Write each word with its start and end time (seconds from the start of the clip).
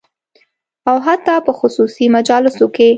او 0.89 0.95
حتی 1.07 1.35
په 1.45 1.51
خصوصي 1.59 2.05
مجالسو 2.15 2.65
کې 2.75 2.87